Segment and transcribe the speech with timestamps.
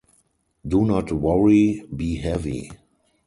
[0.67, 2.71] Do not worry, be heavy.